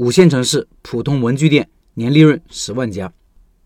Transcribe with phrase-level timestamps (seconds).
[0.00, 3.12] 五线城市普通文具店年利润十万加。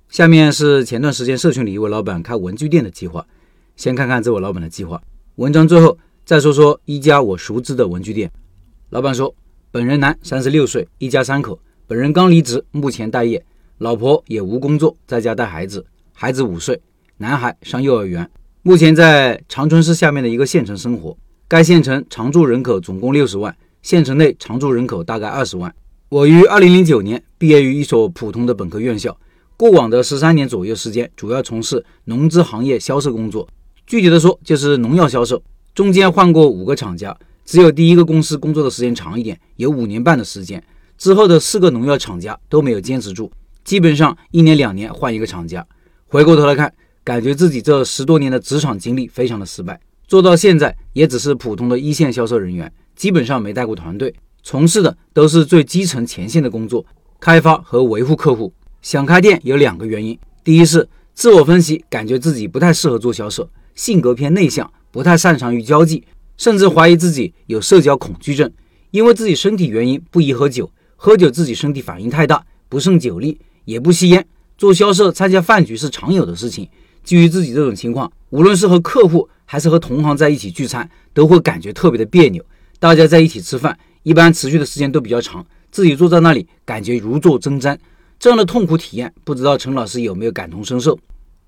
[0.08, 3.24] 下面是前段时间社群里一位老板开文具店的计划。
[3.76, 5.00] 先看看这位老板的计划。
[5.36, 8.28] 文章最后再说说一家我熟知的文具店。
[8.90, 9.32] 老板说，
[9.70, 11.56] 本人男，三十六岁，一家三口。
[11.86, 13.40] 本人刚离职，目前待业，
[13.78, 15.86] 老婆也无工作，在家带孩子。
[16.12, 16.80] 孩子五岁，
[17.18, 18.28] 男孩上幼儿园。
[18.62, 21.16] 目前在长春市下面的一个县城生活。
[21.46, 25.72] 该县城常住人口总共六十万，县城内常住人口大概二十万。
[26.14, 29.18] 我于二零零九年毕业于一所普通的本科院校，
[29.56, 33.48] 过往的十三年左右时间，主要从事农资行业销售工作。
[33.84, 35.42] 具体的说，就是农药销售。
[35.74, 40.62] 中间换过五个厂家，只有第一个公司工作的时间长一点，有五年半的时间。
[40.96, 43.28] 之后的四个农药厂家都没有坚持住，
[43.64, 45.66] 基本上一年两年换一个厂家。
[46.06, 46.72] 回过头来看，
[47.02, 54.14] 感觉自己这十多年的职场经历非常的失败，做到现在也只是普通的一线销售人员，基本上没带过团队。
[54.46, 56.84] 从事的都是最基层前线的工作，
[57.18, 58.52] 开发和维护客户。
[58.82, 66.04] 想开店有两个原因：第一是自我分析，感觉自己不太适合做销售，性格偏内向，不太擅长于交际，
[66.36, 68.52] 甚至怀疑自己有社交恐惧症。
[68.90, 74.24] 因为自己身体原因不宜喝酒，喝酒自己身体反应太大，不胜酒力，也不吸烟。
[74.58, 76.68] 做销售参加饭局是常有的事情。
[77.02, 82.44] 基于自己这种情况，无论是和客户还是和同行在一起聚餐，都会感觉特别的别扭。
[82.78, 83.78] 大家在一起吃饭。
[84.04, 87.76] 一般持续的时间都比较长，自己坐在那里感觉如坐针毡，
[88.18, 90.96] 这样的痛苦体验，不知道陈老师有没有感同身受？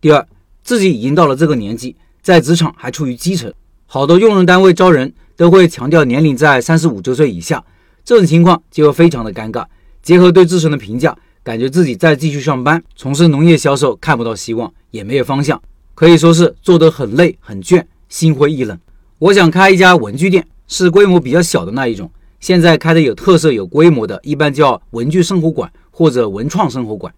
[0.01, 0.27] 第二，
[0.65, 3.53] 自己已经到了这个年纪，在职场还处于基层，
[3.87, 7.62] 好多用人单位招人都会强调年龄在三十五周岁以下，
[8.05, 9.65] 这种情况就会非常的尴尬。
[10.03, 15.61] 结合对自身的评价，感觉自己再继续上班从事农业销售看不到希望，也没有方向，
[15.95, 18.79] 可以说是做得很累很倦，心灰意冷。
[19.19, 22.11] 我想开一家文具店，是规模比较小的那一种。
[22.47, 27.13] 现在开的有特色、有规模的，一般叫文具生活馆或者文创生活馆。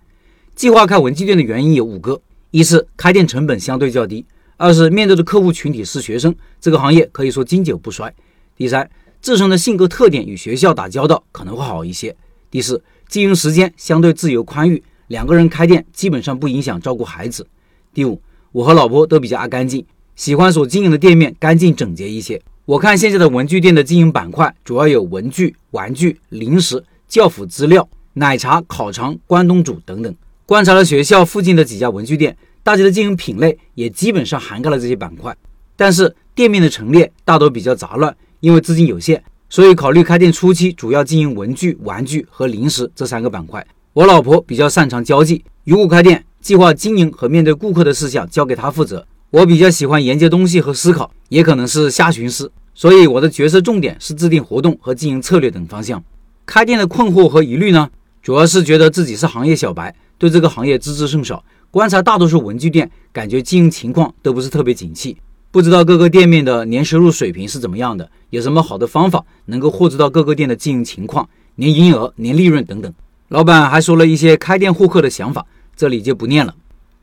[0.54, 2.18] 计划开文具店的原因有五个：
[2.50, 4.24] 一是开店成本相对较低；
[4.56, 8.08] 二是面对的客户群体是学生，这个行业可以说经久不衰；
[8.56, 8.88] 第三，
[9.20, 12.10] 自身的性格特点与学校打交道可能会好一些；
[12.50, 17.44] 第四，经营时间相对自由宽裕，两个人开店基本上不影响照顾孩子；
[17.92, 18.18] 第五，
[18.52, 19.84] 我和老婆都比较爱干净，
[20.16, 22.40] 喜欢所经营的店面干净整洁一些。
[22.68, 30.14] 我看现在的文具店的经营板块主要有文具、玩具、零食、教辅资料、奶茶、烤肠、关东煮等等。
[30.44, 35.34] 观察了学校附近的几家文具店，大家的经营品类也基本上涵盖了这些板块。
[35.76, 43.66] 但是店面的陈列大多比较杂乱，因为资金有限，所以考虑开店初期主要经营文具、玩具和零食这三个板块。
[43.94, 49.06] 我老婆比较擅长交际，如果开店，计划经营和面对顾客的事项交给她负责。
[49.30, 56.02] 我比较喜欢研究东西和思考，也可能是瞎寻思，所以我的角色重点是制定活动和经营策略等方向。
[56.46, 57.90] 开店的困惑和疑虑呢，
[58.22, 61.44] 主要是觉得自己是行业小白，对这个行业知之甚少。
[61.70, 65.14] 观察大多数文具店，感觉经营情况都不是特别景气，
[65.50, 72.90] 不知道各个店面的年收入水平是怎么样的，有什么好的方法能够获知到各个店的经营情况、年营业额、年利润等等。
[73.28, 75.44] 老板还说了一些开店获客的想法，
[75.76, 76.54] 这里就不念了。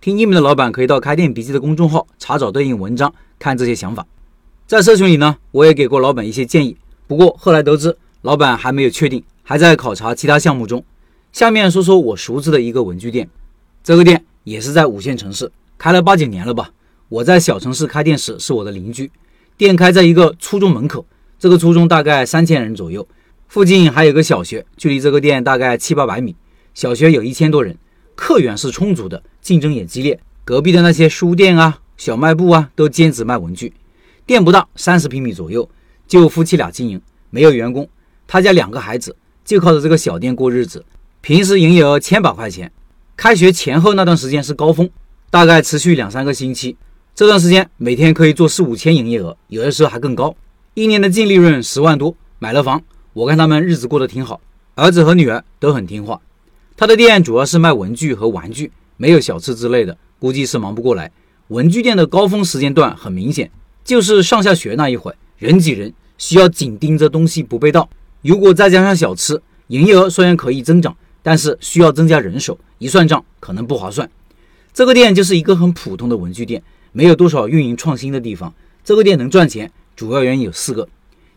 [0.05, 4.05] 听音频的老板可以到开店笔记的公众号查找对应文章，看这些想法。
[4.67, 6.77] 在社群里呢，我也给过老板一些建议，
[7.07, 10.85] 不过后来得知老板还没有确定，还在考察其他项目中。
[11.31, 13.27] 下面说说我熟知的一个文具店，
[13.83, 16.69] 这个店也是在五线城市，开了八九年了吧。
[17.09, 19.11] 我在小城市开店时是我的邻居，
[19.57, 21.03] 店开在一个初中门口，
[21.39, 23.07] 这个初中大概三千人左右，
[23.47, 26.35] 附近还有个小学，距离这个店大概七八百米，
[26.75, 27.75] 小学有一千多人。
[28.13, 30.19] 客源是充足的，竞争也激烈。
[30.43, 33.71] 隔壁的那些书店啊、小卖部啊，都兼职卖文具。
[34.25, 35.69] 店不大，三十平米左右，
[36.07, 37.87] 就夫妻俩经营，没有员工。
[38.25, 40.83] 他家两个孩子，就靠着这个小店过日子。
[41.21, 42.71] 平时营业额千把块钱。
[43.15, 44.89] 开学前后那段时间是高峰，
[45.29, 46.75] 大概持续两三个星期。
[47.13, 50.35] 这段时间每天可以做四五千营业额，有的时候还更高。
[50.73, 52.81] 一年的净利润十万多，买了房。
[53.13, 54.41] 我看他们日子过得挺好，
[54.73, 56.19] 儿子和女儿都很听话。
[56.75, 61.11] 他的店主要是卖文具和玩具，没有小吃之类的，估计是忙不过来。
[61.49, 63.51] 文具店的高峰时间段很明显，
[63.83, 67.89] 就是上下学那一会儿，人挤人，需要紧盯着东西不被盗。
[68.21, 74.09] 如果再加上小吃，营业额虽然可以增长，但是需要增加人手，一算账可能不划算。
[74.73, 78.53] 这个店就是一个很普通的文具店，没有多少运营创新的地方。
[78.83, 80.87] 这个店能赚钱，主要原因有四个：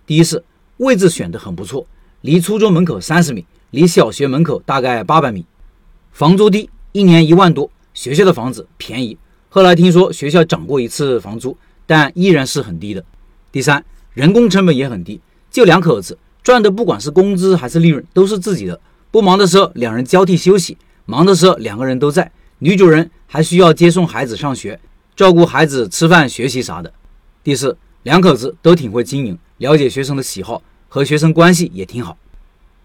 [0.06, 0.42] 第一是
[0.78, 1.86] 位置选的很不错，
[2.22, 3.44] 离初中门口三十米。
[3.70, 5.44] 离小学门口大概八百米，
[6.10, 7.70] 房租低，一年一万多。
[7.94, 9.18] 学校的房子便宜，
[9.48, 13.04] 后来听说学校涨过一次房租，但依然是很低的。
[13.50, 15.20] 第三，人工成本也很低，
[15.50, 18.80] 就两口子赚的，不管是工资还是利润，都是自己的，
[19.10, 22.30] 不忙的时候两人交替休息，忙的时候两个人都在。
[22.60, 24.78] 女主人还需要接送孩子上学，
[25.16, 26.92] 照顾孩子吃饭、学习啥的。
[27.42, 32.16] 第四，两口子都挺会经营，了解学生的喜好，和学生关系也挺好。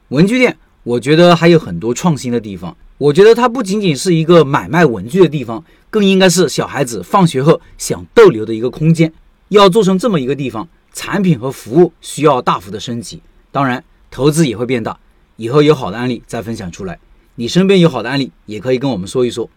[0.10, 2.76] 文具店，我觉得还有很多创新的地方。
[3.04, 9.12] 我觉得它不仅仅是一个买卖文具的地方，更应该是小孩子放学后想逗留的一个空间。
[9.50, 13.22] 要做成这么一个地方，产品和服务需要大幅的升级，
[13.52, 14.98] 当然投资也会变大。
[15.36, 16.98] 以后有好的案例再分享出来。
[17.36, 19.50] 你身边有好的案例，也可以跟我们说一说。